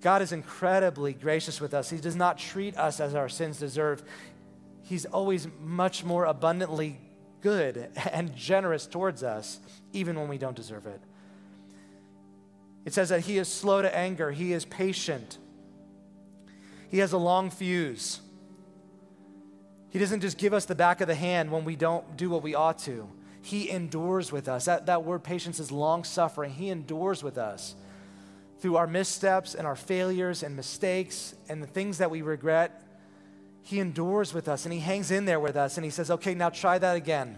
[0.03, 1.89] God is incredibly gracious with us.
[1.89, 4.03] He does not treat us as our sins deserve.
[4.83, 6.99] He's always much more abundantly
[7.39, 9.61] good and generous towards us,
[9.93, 10.99] even when we don't deserve it.
[12.83, 15.37] It says that He is slow to anger, He is patient,
[16.91, 18.19] He has a long fuse.
[19.89, 22.41] He doesn't just give us the back of the hand when we don't do what
[22.41, 23.07] we ought to.
[23.43, 24.65] He endures with us.
[24.65, 26.49] That, that word patience is long suffering.
[26.51, 27.75] He endures with us
[28.63, 32.81] through our missteps and our failures and mistakes and the things that we regret,
[33.61, 36.33] He endures with us and He hangs in there with us and He says, okay,
[36.33, 37.35] now try that again.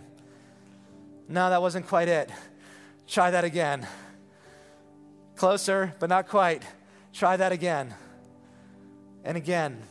[1.28, 2.30] No, that wasn't quite it.
[3.08, 3.88] Try that again.
[5.36, 6.62] Closer, but not quite.
[7.12, 7.96] Try that again.
[9.24, 9.82] And again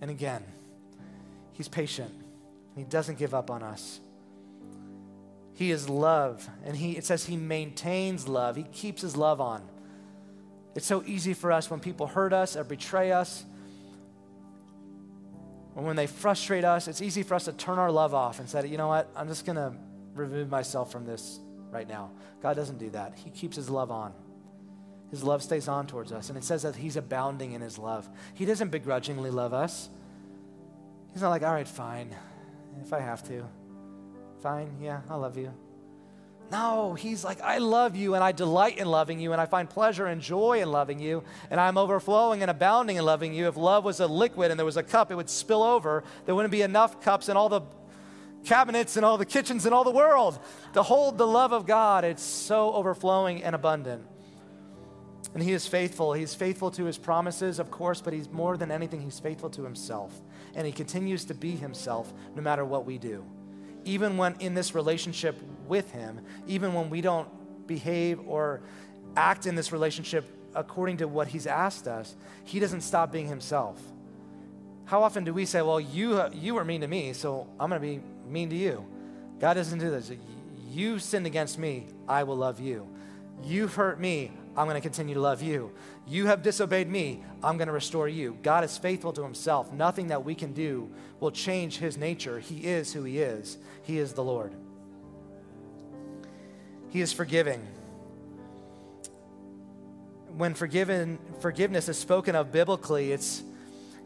[0.00, 0.42] and again.
[1.52, 2.12] He's patient.
[2.74, 4.00] He doesn't give up on us.
[5.54, 8.56] He is love, and he, it says he maintains love.
[8.56, 9.62] He keeps his love on.
[10.76, 13.44] It's so easy for us when people hurt us or betray us,
[15.74, 18.48] or when they frustrate us, it's easy for us to turn our love off and
[18.48, 19.72] say, you know what, I'm just going to
[20.14, 22.10] remove myself from this right now.
[22.42, 23.18] God doesn't do that.
[23.22, 24.12] He keeps his love on.
[25.10, 26.28] His love stays on towards us.
[26.28, 28.08] And it says that he's abounding in his love.
[28.34, 29.88] He doesn't begrudgingly love us.
[31.12, 32.14] He's not like, all right, fine,
[32.82, 33.44] if I have to.
[34.42, 35.52] Fine, yeah, I love you.
[36.50, 39.68] No, he's like, I love you and I delight in loving you and I find
[39.68, 43.48] pleasure and joy in loving you and I'm overflowing and abounding in loving you.
[43.48, 46.04] If love was a liquid and there was a cup, it would spill over.
[46.24, 47.62] There wouldn't be enough cups in all the
[48.44, 50.38] cabinets and all the kitchens in all the world
[50.74, 52.04] to hold the love of God.
[52.04, 54.06] It's so overflowing and abundant.
[55.34, 56.12] And he is faithful.
[56.12, 59.64] He's faithful to his promises, of course, but he's more than anything, he's faithful to
[59.64, 60.22] himself.
[60.54, 63.24] And he continues to be himself no matter what we do
[63.86, 67.28] even when in this relationship with Him, even when we don't
[67.66, 68.60] behave or
[69.16, 73.80] act in this relationship according to what He's asked us, He doesn't stop being Himself.
[74.84, 77.80] How often do we say, Well, you, you were mean to me, so I'm going
[77.80, 78.84] to be mean to you?
[79.38, 80.10] God doesn't do this.
[80.70, 82.88] You sinned against me, I will love you.
[83.44, 85.70] You've hurt me, I'm going to continue to love you.
[86.06, 88.38] You have disobeyed me, I'm going to restore you.
[88.42, 89.72] God is faithful to himself.
[89.72, 90.90] Nothing that we can do
[91.20, 92.38] will change his nature.
[92.38, 94.54] He is who he is, he is the Lord.
[96.88, 97.66] He is forgiving.
[100.36, 103.42] When forgiven, forgiveness is spoken of biblically, it's,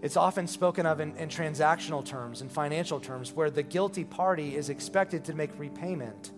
[0.03, 4.57] it's often spoken of in, in transactional terms, in financial terms, where the guilty party
[4.57, 6.33] is expected to make repayment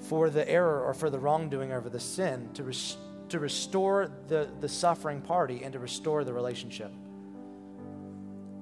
[0.00, 2.96] for the error or for the wrongdoing or for the sin to, res-
[3.30, 6.92] to restore the, the suffering party and to restore the relationship.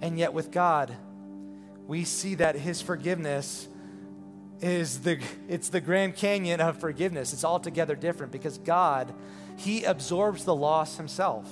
[0.01, 0.95] And yet, with God,
[1.87, 3.69] we see that His forgiveness
[4.61, 7.33] is the it's the Grand Canyon of forgiveness.
[7.33, 9.13] It's altogether different because God,
[9.57, 11.51] He absorbs the loss Himself.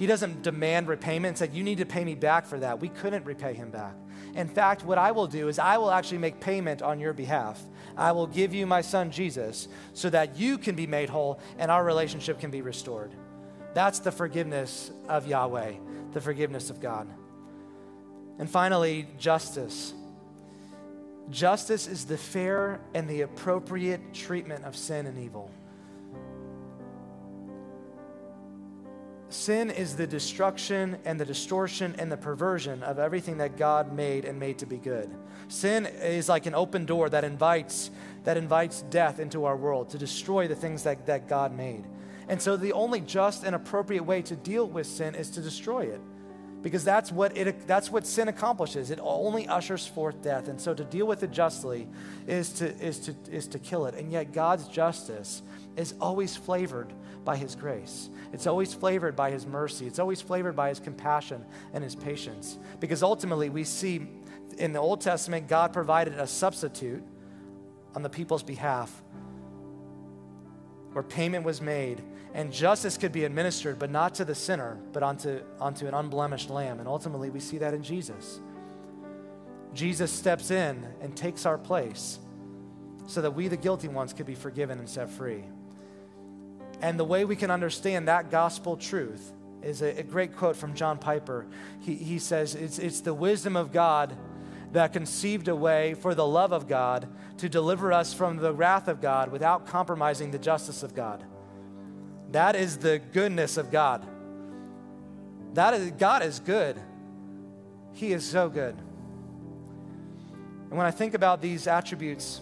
[0.00, 2.80] He doesn't demand repayment and said, You need to pay me back for that.
[2.80, 3.92] We couldn't repay him back.
[4.34, 7.62] In fact, what I will do is I will actually make payment on your behalf.
[8.00, 11.70] I will give you my son Jesus so that you can be made whole and
[11.70, 13.12] our relationship can be restored.
[13.74, 15.74] That's the forgiveness of Yahweh,
[16.14, 17.06] the forgiveness of God.
[18.38, 19.92] And finally, justice.
[21.28, 25.50] Justice is the fair and the appropriate treatment of sin and evil.
[29.30, 34.24] Sin is the destruction and the distortion and the perversion of everything that God made
[34.24, 35.08] and made to be good.
[35.46, 37.92] Sin is like an open door that invites
[38.24, 41.84] that invites death into our world to destroy the things that, that God made.
[42.28, 45.82] And so the only just and appropriate way to deal with sin is to destroy
[45.82, 46.00] it.
[46.62, 48.90] Because that's what it that's what sin accomplishes.
[48.90, 50.48] It only ushers forth death.
[50.48, 51.86] And so to deal with it justly
[52.26, 53.94] is to is to is to kill it.
[53.94, 55.42] And yet God's justice
[55.76, 56.92] is always flavored
[57.24, 58.10] by his grace.
[58.32, 59.86] It's always flavored by his mercy.
[59.86, 62.58] It's always flavored by his compassion and his patience.
[62.80, 64.08] Because ultimately, we see
[64.58, 67.02] in the Old Testament, God provided a substitute
[67.94, 69.02] on the people's behalf
[70.92, 72.02] where payment was made
[72.34, 76.50] and justice could be administered, but not to the sinner, but onto, onto an unblemished
[76.50, 76.78] lamb.
[76.78, 78.40] And ultimately, we see that in Jesus.
[79.74, 82.18] Jesus steps in and takes our place
[83.06, 85.44] so that we, the guilty ones, could be forgiven and set free.
[86.82, 90.74] And the way we can understand that gospel truth is a, a great quote from
[90.74, 91.46] John Piper.
[91.80, 94.16] He, he says, it's, it's the wisdom of God
[94.72, 97.08] that conceived a way for the love of God
[97.38, 101.24] to deliver us from the wrath of God without compromising the justice of God.
[102.30, 104.06] That is the goodness of God.
[105.54, 106.80] That is, God is good.
[107.92, 108.76] He is so good.
[110.68, 112.40] And when I think about these attributes,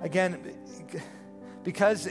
[0.00, 0.54] again,
[1.64, 2.08] because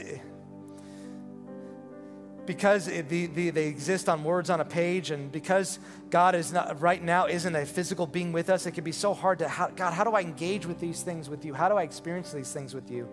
[2.48, 5.78] because the, the, they exist on words on a page and because
[6.08, 9.12] God is not right now isn't a physical being with us, it can be so
[9.12, 11.52] hard to, how, God, how do I engage with these things with you?
[11.52, 13.06] How do I experience these things with you?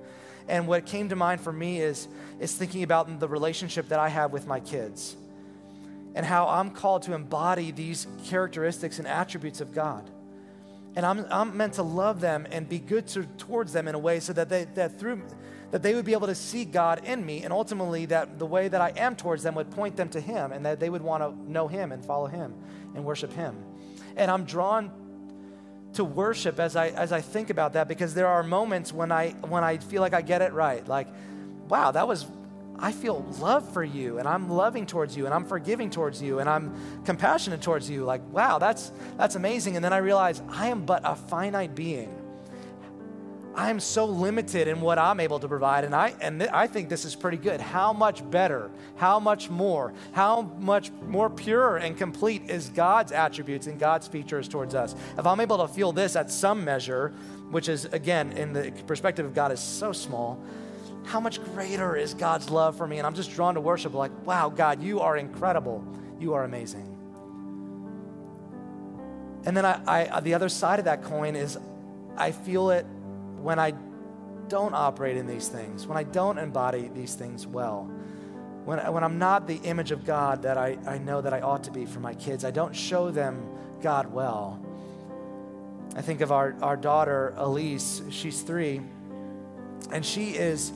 [0.47, 2.07] And what came to mind for me is,
[2.39, 5.17] is thinking about the relationship that I have with my kids
[6.15, 10.09] and how I'm called to embody these characteristics and attributes of God.
[10.95, 13.99] And I'm, I'm meant to love them and be good to, towards them in a
[13.99, 15.23] way so that, they, that through
[15.75, 18.69] that they would be able to see God in me, and ultimately that the way
[18.69, 21.21] that I am towards them would point them to Him, and that they would want
[21.21, 22.53] to know Him and follow Him
[22.95, 23.57] and worship Him.
[24.15, 24.89] And I'm drawn
[25.95, 29.31] to worship as I as I think about that because there are moments when I
[29.49, 30.87] when I feel like I get it right.
[30.87, 31.09] Like,
[31.67, 32.25] wow, that was
[32.79, 36.39] I feel love for you and I'm loving towards you and I'm forgiving towards you
[36.39, 38.05] and I'm compassionate towards you.
[38.05, 39.75] Like, wow, that's that's amazing.
[39.75, 42.21] And then I realize I am but a finite being.
[43.55, 46.89] I'm so limited in what I'm able to provide, and I and th- I think
[46.89, 47.61] this is pretty good.
[47.61, 48.69] How much better?
[48.97, 49.93] How much more?
[50.11, 54.93] How much more pure and complete is God's attributes and God's features towards us?
[55.17, 57.13] If I'm able to feel this at some measure,
[57.49, 60.37] which is again in the perspective of God is so small,
[61.05, 62.97] how much greater is God's love for me?
[62.97, 65.83] And I'm just drawn to worship, like, wow, God, you are incredible.
[66.19, 66.91] You are amazing.
[69.45, 71.57] And then I, I the other side of that coin is
[72.17, 72.85] I feel it
[73.41, 73.73] when I
[74.47, 77.89] don't operate in these things, when I don't embody these things well,
[78.65, 81.63] when, when I'm not the image of God that I, I know that I ought
[81.65, 83.47] to be for my kids, I don't show them
[83.81, 84.59] God well.
[85.95, 88.81] I think of our, our daughter, Elise, she's three,
[89.91, 90.71] and she is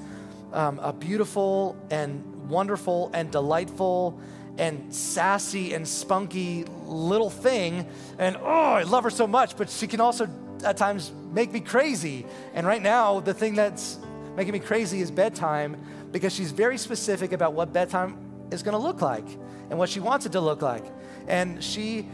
[0.54, 4.20] um, a beautiful and wonderful and delightful
[4.58, 7.88] and sassy and spunky little thing.
[8.18, 10.28] And oh, I love her so much, but she can also
[10.64, 12.26] at times make me crazy.
[12.54, 14.00] And right now, the thing that's
[14.36, 15.78] making me crazy is bedtime
[16.12, 18.18] because she's very specific about what bedtime
[18.52, 19.28] is going to look like
[19.70, 20.84] and what she wants it to look like.
[21.28, 22.08] And she,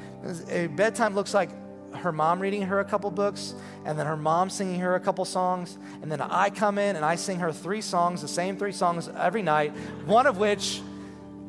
[0.76, 1.50] bedtime looks like
[1.96, 5.24] her mom reading her a couple books, and then her mom singing her a couple
[5.24, 8.74] songs, and then I come in and I sing her three songs, the same three
[8.74, 9.72] songs every night,
[10.06, 10.82] one of which,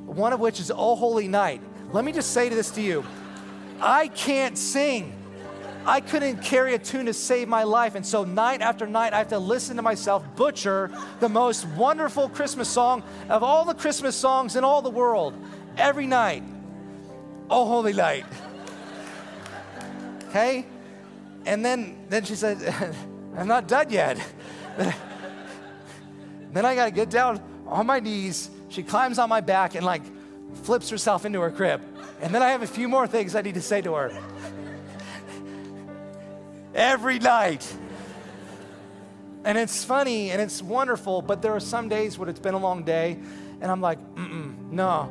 [0.05, 1.61] one of which is Oh Holy Night.
[1.93, 3.05] Let me just say this to you.
[3.81, 5.13] I can't sing.
[5.87, 7.95] I couldn't carry a tune to save my life.
[7.95, 12.29] And so, night after night, I have to listen to myself butcher the most wonderful
[12.29, 15.33] Christmas song of all the Christmas songs in all the world
[15.77, 16.43] every night.
[17.49, 18.25] Oh, holy night.
[20.29, 20.67] Okay?
[21.47, 22.59] And then, then she said,
[23.37, 24.19] I'm not done yet.
[26.53, 28.51] then I got to get down on my knees.
[28.71, 30.03] She climbs on my back and like
[30.65, 31.81] flips herself into her crib.
[32.21, 34.23] And then I have a few more things I need to say to her.
[36.77, 37.75] Every night.
[39.45, 42.59] And it's funny and it's wonderful, but there are some days when it's been a
[42.59, 43.19] long day
[43.61, 45.11] and I'm like, no,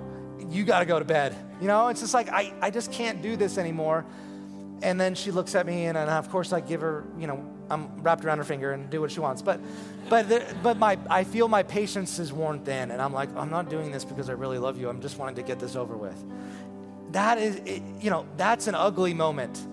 [0.50, 1.36] you got to go to bed.
[1.60, 4.06] You know, it's just like, I, I just can't do this anymore.
[4.82, 7.44] And then she looks at me, and, and of course I give her, you know,
[7.70, 9.42] I'm wrapped around her finger and do what she wants.
[9.42, 9.60] But,
[10.10, 13.50] but, the, but my, I feel my patience is worn thin, and I'm like, I'm
[13.50, 14.90] not doing this because I really love you.
[14.90, 16.22] I'm just wanting to get this over with.
[17.14, 19.66] That is, it, you know, that's an ugly moment.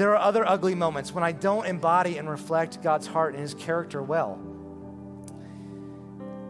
[0.00, 3.52] There are other ugly moments when I don't embody and reflect God's heart and His
[3.52, 4.40] character well.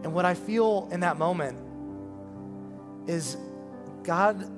[0.03, 1.59] And what I feel in that moment
[3.09, 3.35] is
[4.03, 4.49] God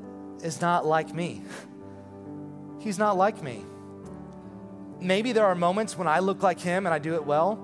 [0.44, 1.42] is not like me.
[2.82, 3.66] He's not like me.
[5.00, 7.56] Maybe there are moments when I look like him and I do it well,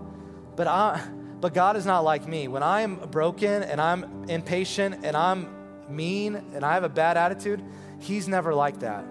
[0.55, 0.99] but I
[1.39, 2.47] but God is not like me.
[2.47, 5.47] When I am broken and I'm impatient and I'm
[5.89, 7.63] mean and I have a bad attitude,
[7.99, 9.05] he's never like that.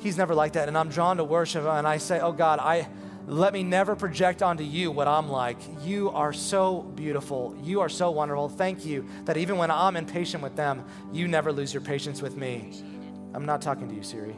[0.00, 2.88] He's never like that and I'm drawn to worship and I say, "Oh God, I
[3.26, 5.58] let me never project onto you what I'm like.
[5.84, 7.56] You are so beautiful.
[7.62, 8.48] You are so wonderful.
[8.48, 12.36] Thank you that even when I'm impatient with them, you never lose your patience with
[12.36, 12.72] me.
[13.32, 14.34] I'm not talking to you, Siri.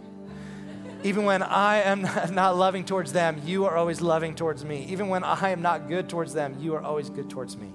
[1.05, 2.03] Even when I am
[2.35, 4.87] not loving towards them, you are always loving towards me.
[4.91, 7.73] Even when I am not good towards them, you are always good towards me.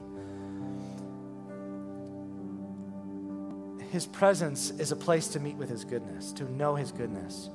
[3.91, 7.49] His presence is a place to meet with His goodness, to know His goodness.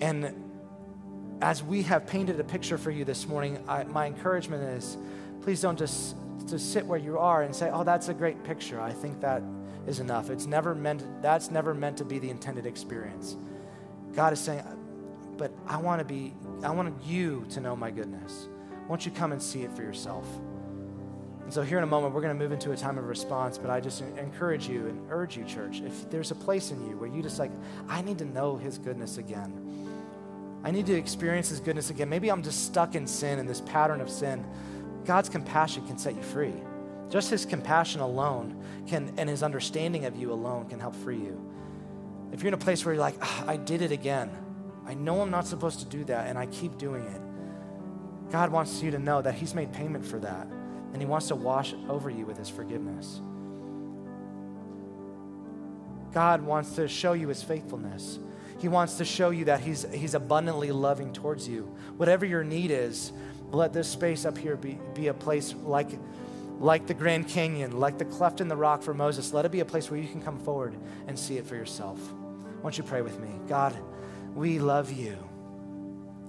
[0.00, 0.34] And
[1.40, 4.96] as we have painted a picture for you this morning, I, my encouragement is
[5.42, 6.16] please don't just,
[6.48, 8.80] just sit where you are and say, oh, that's a great picture.
[8.80, 9.42] I think that
[9.86, 10.30] is enough.
[10.30, 13.36] It's never meant, that's never meant to be the intended experience.
[14.14, 14.62] God is saying,
[15.36, 16.32] but I want to be,
[16.62, 18.48] I want you to know my goodness.
[18.88, 20.26] Won't you come and see it for yourself?
[21.42, 23.58] And so, here in a moment, we're going to move into a time of response,
[23.58, 26.96] but I just encourage you and urge you, church, if there's a place in you
[26.96, 27.50] where you just like,
[27.86, 29.63] I need to know his goodness again.
[30.64, 32.08] I need to experience his goodness again.
[32.08, 34.44] Maybe I'm just stuck in sin in this pattern of sin.
[35.04, 36.54] God's compassion can set you free.
[37.10, 41.38] Just his compassion alone can, and his understanding of you alone can help free you.
[42.32, 44.30] If you're in a place where you're like, ah, I did it again,
[44.86, 47.20] I know I'm not supposed to do that, and I keep doing it.
[48.32, 50.46] God wants you to know that He's made payment for that,
[50.92, 53.20] and He wants to wash over you with His forgiveness.
[56.12, 58.18] God wants to show you His faithfulness.
[58.58, 61.62] He wants to show you that He's, he's abundantly loving towards you.
[61.96, 63.12] Whatever your need is,
[63.50, 65.90] let this space up here be, be a place like,
[66.58, 69.32] like the Grand Canyon, like the cleft in the rock for Moses.
[69.32, 70.74] Let it be a place where you can come forward
[71.06, 71.98] and see it for yourself.
[72.00, 73.28] Why don't you pray with me?
[73.48, 73.76] God,
[74.34, 75.16] we love you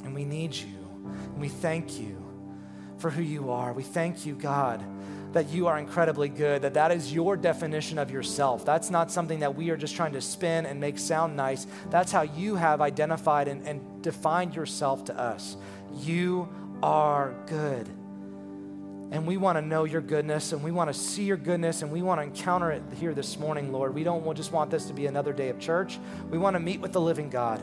[0.04, 0.78] and we need you.
[1.06, 2.24] And we thank you
[2.98, 3.74] for who you are.
[3.74, 4.84] We thank you, God,
[5.36, 8.64] that you are incredibly good, that that is your definition of yourself.
[8.64, 11.68] That's not something that we are just trying to spin and make sound nice.
[11.90, 15.58] That's how you have identified and, and defined yourself to us.
[16.00, 16.48] You
[16.82, 17.86] are good.
[19.12, 21.92] And we want to know your goodness and we want to see your goodness and
[21.92, 23.94] we want to encounter it here this morning, Lord.
[23.94, 26.00] We don't just want this to be another day of church.
[26.32, 27.62] We want to meet with the living God.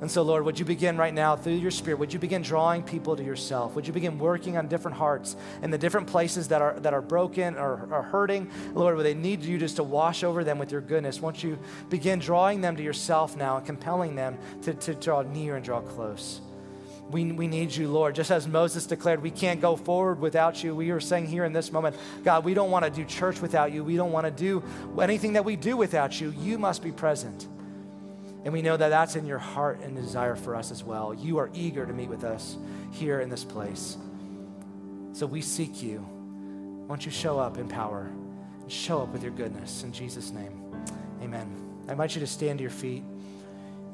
[0.00, 1.98] And so, Lord, would you begin right now through your Spirit?
[1.98, 3.74] Would you begin drawing people to yourself?
[3.74, 7.00] Would you begin working on different hearts in the different places that are, that are
[7.00, 8.50] broken or are hurting?
[8.74, 11.20] Lord, where they need you just to wash over them with your goodness.
[11.20, 15.56] Won't you begin drawing them to yourself now and compelling them to, to draw near
[15.56, 16.42] and draw close?
[17.10, 18.16] We, we need you, Lord.
[18.16, 20.74] Just as Moses declared, we can't go forward without you.
[20.74, 23.72] We are saying here in this moment, God, we don't want to do church without
[23.72, 23.82] you.
[23.84, 24.62] We don't want to do
[25.00, 26.34] anything that we do without you.
[26.38, 27.46] You must be present.
[28.46, 31.12] And we know that that's in your heart and desire for us as well.
[31.12, 32.56] You are eager to meet with us
[32.92, 33.96] here in this place.
[35.14, 35.98] So we seek you.
[35.98, 38.08] Why don't you show up in power
[38.60, 39.82] and show up with your goodness?
[39.82, 40.62] In Jesus' name,
[41.20, 41.48] amen.
[41.88, 43.02] I invite you to stand to your feet.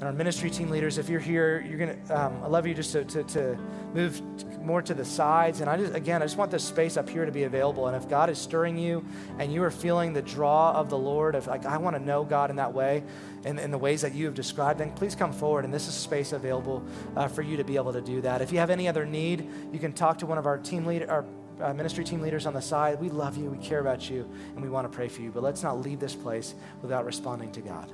[0.03, 1.97] And our ministry team leaders, if you're here, you're gonna.
[2.11, 3.57] Um, I love you just to, to, to
[3.95, 4.21] move
[4.61, 5.61] more to the sides.
[5.61, 7.87] And I just, again, I just want this space up here to be available.
[7.87, 9.05] And if God is stirring you,
[9.39, 12.25] and you are feeling the draw of the Lord, of like I want to know
[12.25, 13.05] God in that way,
[13.45, 15.65] in, in the ways that you have described, then please come forward.
[15.65, 16.83] And this is space available
[17.15, 18.43] uh, for you to be able to do that.
[18.43, 21.09] If you have any other need, you can talk to one of our team leader,
[21.09, 21.25] our
[21.61, 23.01] uh, ministry team leaders on the side.
[23.01, 23.51] We love you.
[23.51, 25.31] We care about you, and we want to pray for you.
[25.31, 27.93] But let's not leave this place without responding to God.